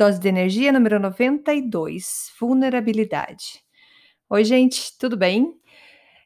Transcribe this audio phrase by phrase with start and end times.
[0.00, 3.62] Dose de energia número 92, vulnerabilidade.
[4.30, 5.52] Oi, gente, tudo bem?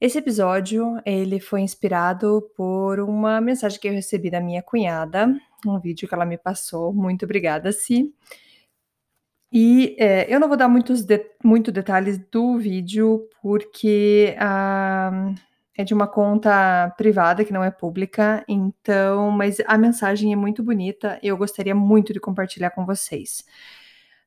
[0.00, 5.80] Esse episódio, ele foi inspirado por uma mensagem que eu recebi da minha cunhada, um
[5.80, 6.94] vídeo que ela me passou.
[6.94, 8.14] Muito obrigada, Si.
[9.52, 15.34] E é, eu não vou dar muitos de, muito detalhes do vídeo, porque ah,
[15.76, 20.62] é de uma conta privada que não é pública, então, mas a mensagem é muito
[20.62, 23.44] bonita e eu gostaria muito de compartilhar com vocês.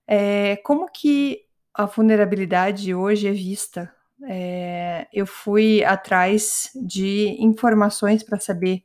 [0.07, 3.93] É, como que a vulnerabilidade hoje é vista?
[4.27, 8.83] É, eu fui atrás de informações para saber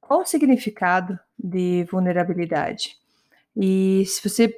[0.00, 2.96] qual o significado de vulnerabilidade.
[3.56, 4.54] E se você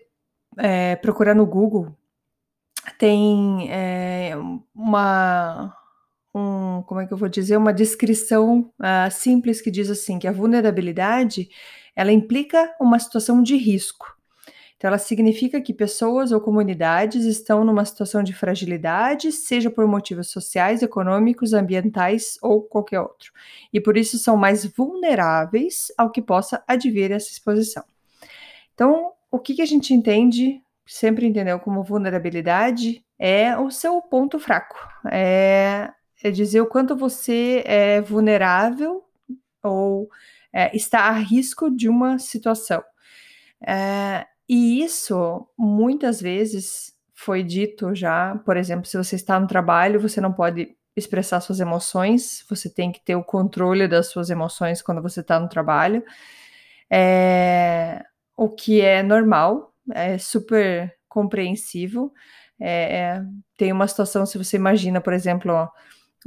[0.59, 1.97] é, procurar no Google,
[2.99, 4.33] tem é,
[4.75, 5.75] uma
[6.35, 10.27] um, como é que eu vou dizer, uma descrição uh, simples que diz assim que
[10.27, 11.49] a vulnerabilidade
[11.95, 14.07] ela implica uma situação de risco.
[14.77, 20.31] Então, ela significa que pessoas ou comunidades estão numa situação de fragilidade, seja por motivos
[20.31, 23.33] sociais, econômicos, ambientais ou qualquer outro.
[23.73, 27.85] E por isso são mais vulneráveis ao que possa advir essa exposição.
[28.75, 34.41] Então, o que, que a gente entende, sempre entendeu como vulnerabilidade, é o seu ponto
[34.41, 34.77] fraco.
[35.13, 35.93] É
[36.23, 39.05] é dizer o quanto você é vulnerável
[39.63, 40.09] ou
[40.53, 42.83] é, está a risco de uma situação.
[43.67, 50.01] É, e isso muitas vezes foi dito já, por exemplo, se você está no trabalho,
[50.01, 54.83] você não pode expressar suas emoções, você tem que ter o controle das suas emoções
[54.83, 56.05] quando você está no trabalho,
[56.91, 58.05] é,
[58.37, 62.13] o que é normal, é super compreensível.
[62.61, 63.23] É, é
[63.57, 65.69] tem uma situação, se você imagina, por exemplo, ó,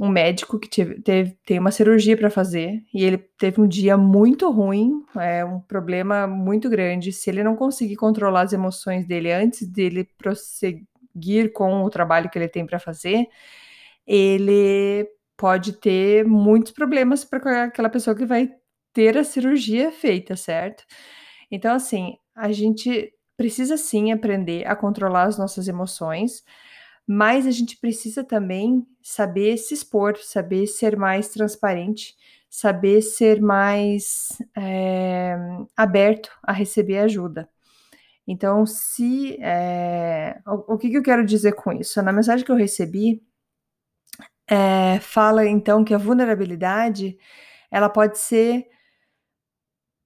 [0.00, 3.96] um médico que teve, teve tem uma cirurgia para fazer e ele teve um dia
[3.96, 7.12] muito ruim, é um problema muito grande.
[7.12, 12.38] Se ele não conseguir controlar as emoções dele antes dele prosseguir com o trabalho que
[12.38, 13.26] ele tem para fazer,
[14.06, 18.50] ele pode ter muitos problemas para aquela pessoa que vai
[18.92, 20.84] ter a cirurgia feita, certo?
[21.50, 26.42] Então, assim, a gente precisa sim aprender a controlar as nossas emoções
[27.06, 32.16] mas a gente precisa também saber se expor, saber ser mais transparente,
[32.50, 35.36] saber ser mais é,
[35.76, 37.48] aberto a receber ajuda.
[38.26, 42.02] Então, se é, o, o, que, que eu quero dizer com isso?
[42.02, 43.22] Na mensagem que eu recebi,
[44.48, 47.16] é, fala então que a vulnerabilidade
[47.70, 48.66] ela pode ser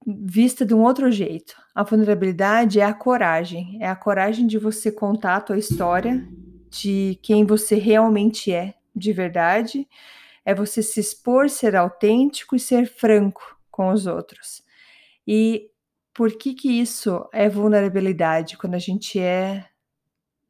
[0.05, 1.55] vista de um outro jeito.
[1.73, 6.27] A vulnerabilidade é a coragem, é a coragem de você contar a tua história
[6.71, 9.87] de quem você realmente é, de verdade,
[10.45, 14.63] é você se expor, ser autêntico e ser franco com os outros.
[15.27, 15.69] E
[16.13, 19.65] por que que isso é vulnerabilidade quando a gente é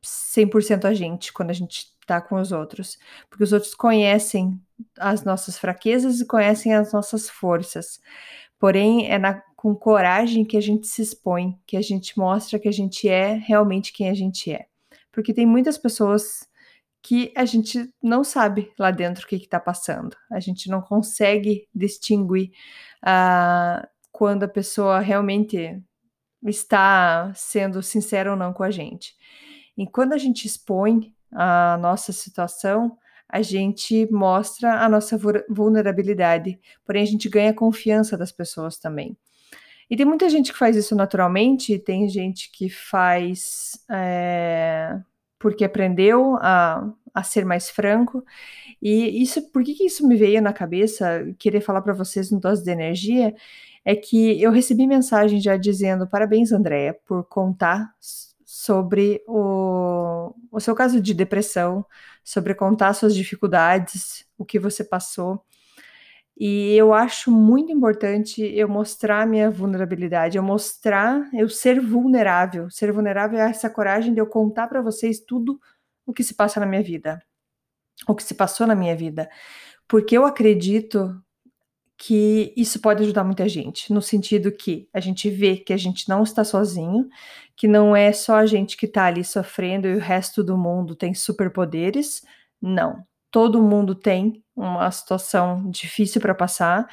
[0.04, 2.98] 100% a gente, quando a gente está com os outros?
[3.30, 4.62] Porque os outros conhecem
[4.98, 8.00] as nossas fraquezas e conhecem as nossas forças.
[8.60, 12.68] Porém, é na, com coragem que a gente se expõe, que a gente mostra que
[12.68, 14.71] a gente é realmente quem a gente é
[15.12, 16.48] porque tem muitas pessoas
[17.04, 20.16] que a gente não sabe lá dentro o que está passando.
[20.32, 22.52] A gente não consegue distinguir
[23.04, 25.82] uh, quando a pessoa realmente
[26.44, 29.16] está sendo sincera ou não com a gente.
[29.78, 32.98] E quando a gente expõe a nossa situação,
[33.28, 35.18] a gente mostra a nossa
[35.50, 39.18] vulnerabilidade, porém a gente ganha confiança das pessoas também.
[39.92, 44.98] E tem muita gente que faz isso naturalmente, tem gente que faz é,
[45.38, 48.24] porque aprendeu a, a ser mais franco.
[48.82, 52.40] E isso, por que, que isso me veio na cabeça, querer falar para vocês no
[52.40, 53.36] Dose de Energia,
[53.84, 57.94] é que eu recebi mensagem já dizendo parabéns, Andréia, por contar
[58.46, 61.86] sobre o, o seu caso de depressão,
[62.24, 65.44] sobre contar suas dificuldades, o que você passou.
[66.44, 72.68] E eu acho muito importante eu mostrar minha vulnerabilidade, eu mostrar, eu ser vulnerável.
[72.72, 75.60] Ser vulnerável é essa coragem de eu contar para vocês tudo
[76.04, 77.22] o que se passa na minha vida,
[78.08, 79.30] o que se passou na minha vida.
[79.88, 81.16] Porque eu acredito
[81.96, 86.10] que isso pode ajudar muita gente, no sentido que a gente vê que a gente
[86.10, 87.08] não está sozinho,
[87.56, 90.96] que não é só a gente que está ali sofrendo e o resto do mundo
[90.96, 92.24] tem superpoderes.
[92.60, 96.88] Não, todo mundo tem uma situação difícil para passar.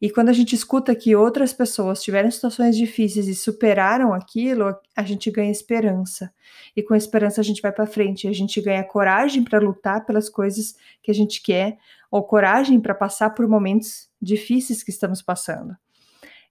[0.00, 5.02] E quando a gente escuta que outras pessoas tiveram situações difíceis e superaram aquilo, a
[5.02, 6.32] gente ganha esperança.
[6.76, 10.28] E com esperança a gente vai para frente, a gente ganha coragem para lutar pelas
[10.28, 11.76] coisas que a gente quer,
[12.10, 15.76] ou coragem para passar por momentos difíceis que estamos passando.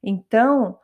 [0.03, 0.77] Então,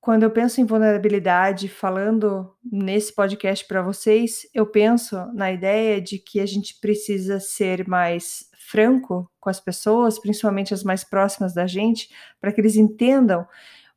[0.00, 6.18] quando eu penso em vulnerabilidade, falando nesse podcast para vocês, eu penso na ideia de
[6.18, 11.66] que a gente precisa ser mais franco com as pessoas, principalmente as mais próximas da
[11.66, 12.08] gente,
[12.40, 13.46] para que eles entendam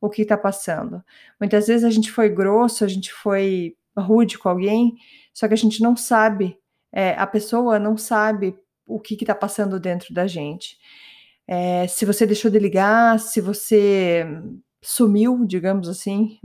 [0.02, 1.02] o que está passando.
[1.40, 4.96] Muitas vezes a gente foi grosso, a gente foi rude com alguém,
[5.34, 6.58] só que a gente não sabe,
[6.92, 10.78] é, a pessoa não sabe o que está passando dentro da gente.
[11.48, 14.26] É, se você deixou de ligar, se você
[14.84, 16.40] sumiu, digamos assim,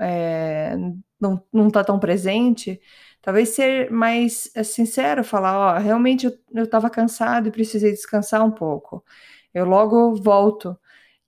[0.00, 0.76] é,
[1.20, 2.80] não, não tá tão presente,
[3.22, 8.44] talvez ser mais é, sincero, falar, ó, realmente eu, eu tava cansado e precisei descansar
[8.44, 9.04] um pouco.
[9.54, 10.76] Eu logo volto.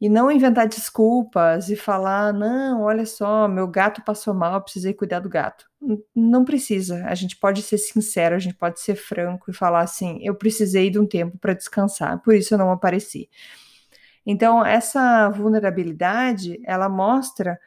[0.00, 5.20] E não inventar desculpas e falar, não, olha só, meu gato passou mal, precisei cuidar
[5.20, 5.66] do gato.
[6.14, 7.06] Não precisa.
[7.06, 10.90] A gente pode ser sincero, a gente pode ser franco e falar assim: eu precisei
[10.90, 13.30] de um tempo para descansar, por isso eu não apareci.
[14.26, 17.58] Então, essa vulnerabilidade, ela mostra,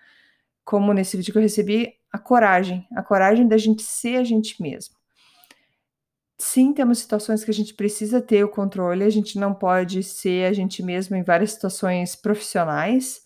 [0.65, 4.62] como nesse vídeo que eu recebi, a coragem, a coragem da gente ser a gente
[4.62, 4.95] mesmo.
[6.39, 10.45] Sim, temos situações que a gente precisa ter o controle, a gente não pode ser
[10.45, 13.21] a gente mesmo em várias situações profissionais,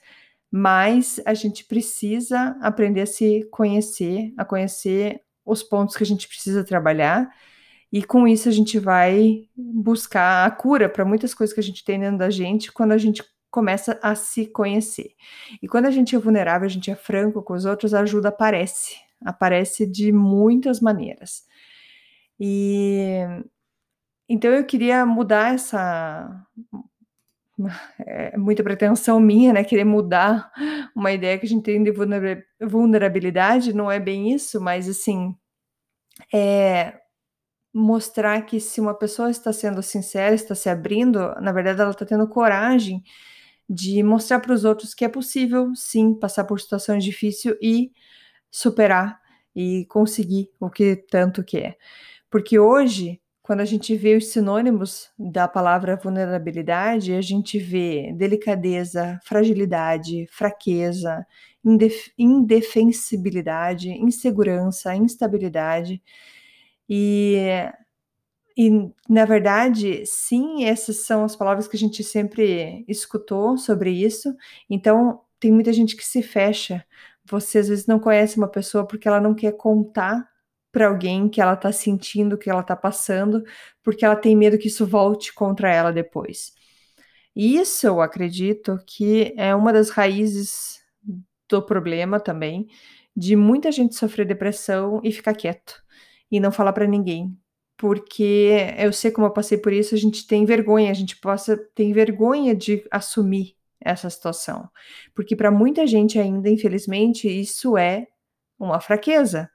[0.50, 6.28] mas a gente precisa aprender a se conhecer, a conhecer os pontos que a gente
[6.28, 7.30] precisa trabalhar,
[7.92, 11.84] e com isso a gente vai buscar a cura para muitas coisas que a gente
[11.84, 15.12] tem dentro da gente quando a gente começa a se conhecer.
[15.62, 18.30] E quando a gente é vulnerável, a gente é franco com os outros, a ajuda
[18.30, 18.96] aparece,
[19.26, 21.44] aparece de muitas maneiras.
[22.40, 23.20] E
[24.30, 26.46] então eu queria mudar essa
[28.00, 29.64] é muita pretensão minha, né?
[29.64, 30.52] Querer mudar
[30.96, 31.92] uma ideia que a gente tem de
[32.62, 35.36] vulnerabilidade, não é bem isso, mas assim,
[36.34, 37.01] é
[37.74, 42.06] mostrar que se uma pessoa está sendo sincera, está se abrindo, na verdade ela está
[42.06, 43.04] tendo coragem
[43.70, 47.92] de mostrar para os outros que é possível, sim, passar por situações difíceis e
[48.52, 49.20] superar
[49.56, 51.78] e conseguir o que tanto quer.
[52.30, 59.20] Porque hoje, quando a gente vê os sinônimos da palavra vulnerabilidade, a gente vê delicadeza,
[59.26, 61.26] fragilidade, fraqueza,
[61.64, 66.02] indef indefensibilidade, insegurança, instabilidade.
[66.94, 67.38] E,
[68.58, 68.70] e,
[69.08, 74.36] na verdade, sim, essas são as palavras que a gente sempre escutou sobre isso.
[74.70, 76.86] Então, tem muita gente que se fecha.
[77.24, 80.30] Você às vezes não conhece uma pessoa porque ela não quer contar
[80.70, 83.42] para alguém que ela está sentindo, que ela está passando,
[83.82, 86.52] porque ela tem medo que isso volte contra ela depois.
[87.34, 90.82] E isso eu acredito que é uma das raízes
[91.50, 92.68] do problema também,
[93.16, 95.81] de muita gente sofrer depressão e ficar quieto
[96.32, 97.38] e não falar para ninguém.
[97.78, 101.58] Porque eu sei como eu passei por isso, a gente tem vergonha, a gente possa
[101.76, 104.70] tem vergonha de assumir essa situação.
[105.16, 108.08] Porque para muita gente ainda, infelizmente, isso é
[108.60, 109.50] uma fraqueza.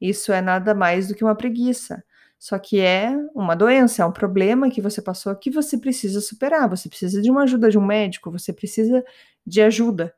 [0.00, 2.04] Isso é nada mais do que uma preguiça.
[2.38, 6.68] Só que é uma doença, é um problema que você passou que você precisa superar.
[6.68, 9.04] Você precisa de uma ajuda de um médico, você precisa
[9.46, 10.14] de ajuda.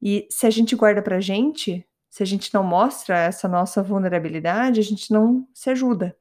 [0.00, 4.80] E se a gente guarda pra gente, se a gente não mostra essa nossa vulnerabilidade,
[4.80, 6.16] a gente não se ajuda.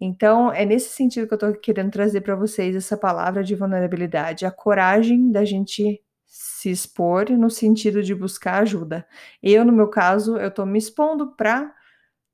[0.00, 4.44] Então, é nesse sentido que eu estou querendo trazer para vocês essa palavra de vulnerabilidade,
[4.44, 9.06] a coragem da gente se expor no sentido de buscar ajuda.
[9.42, 11.74] Eu, no meu caso, eu estou me expondo para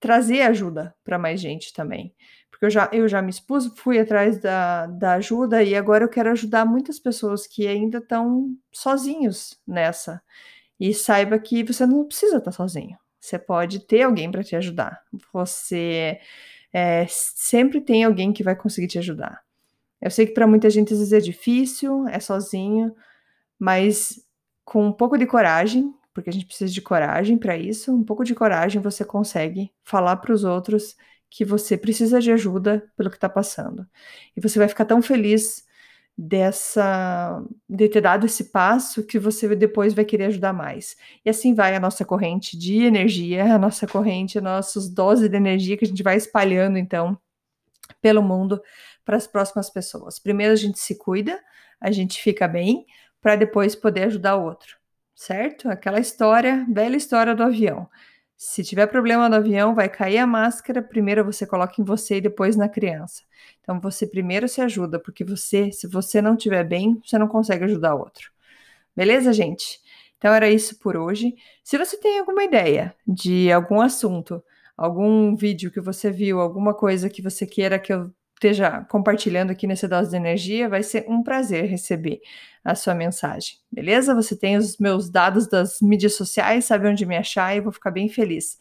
[0.00, 2.12] trazer ajuda para mais gente também.
[2.50, 6.08] Porque eu já, eu já me expus, fui atrás da, da ajuda e agora eu
[6.08, 10.20] quero ajudar muitas pessoas que ainda estão sozinhos nessa.
[10.78, 12.98] E saiba que você não precisa estar sozinho.
[13.20, 15.00] Você pode ter alguém para te ajudar.
[15.32, 16.18] Você
[16.72, 19.42] é, sempre tem alguém que vai conseguir te ajudar.
[20.00, 22.94] Eu sei que para muita gente às vezes é difícil, é sozinho,
[23.58, 24.20] mas
[24.64, 27.94] com um pouco de coragem, porque a gente precisa de coragem para isso.
[27.94, 30.96] Um pouco de coragem você consegue falar para os outros
[31.30, 33.86] que você precisa de ajuda pelo que está passando.
[34.36, 35.64] E você vai ficar tão feliz
[36.16, 40.96] dessa de ter dado esse passo que você depois vai querer ajudar mais.
[41.24, 45.76] E assim vai a nossa corrente de energia, a nossa corrente, nossas doses de energia
[45.76, 47.18] que a gente vai espalhando então
[48.00, 48.60] pelo mundo
[49.04, 50.18] para as próximas pessoas.
[50.18, 51.40] Primeiro a gente se cuida,
[51.80, 52.86] a gente fica bem
[53.20, 54.76] para depois poder ajudar o outro,
[55.14, 55.68] certo?
[55.68, 57.88] Aquela história, velha história do avião.
[58.44, 62.20] Se tiver problema no avião, vai cair a máscara, primeiro você coloca em você e
[62.20, 63.22] depois na criança.
[63.60, 67.62] Então você primeiro se ajuda, porque você, se você não estiver bem, você não consegue
[67.62, 68.32] ajudar o outro.
[68.96, 69.80] Beleza, gente?
[70.18, 71.36] Então era isso por hoje.
[71.62, 74.42] Se você tem alguma ideia de algum assunto,
[74.76, 78.10] algum vídeo que você viu, alguma coisa que você queira que eu
[78.42, 82.20] esteja compartilhando aqui nesse Dose de Energia, vai ser um prazer receber
[82.64, 84.14] a sua mensagem, beleza?
[84.14, 87.92] Você tem os meus dados das mídias sociais, sabe onde me achar e vou ficar
[87.92, 88.58] bem feliz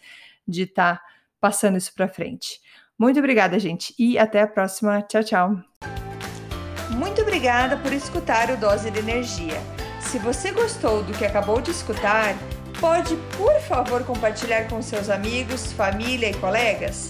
[0.47, 1.03] de estar tá
[1.39, 2.59] passando isso para frente.
[2.97, 5.01] Muito obrigada, gente, e até a próxima.
[5.01, 5.59] Tchau, tchau.
[6.91, 9.59] Muito obrigada por escutar o Dose de Energia.
[9.99, 12.35] Se você gostou do que acabou de escutar,
[12.79, 17.09] pode, por favor, compartilhar com seus amigos, família e colegas?